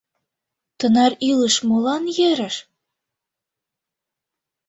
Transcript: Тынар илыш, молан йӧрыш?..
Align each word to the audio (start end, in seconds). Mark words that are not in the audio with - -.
Тынар 0.79 1.11
илыш, 1.29 1.55
молан 1.67 2.03
йӧрыш?.. 2.17 2.55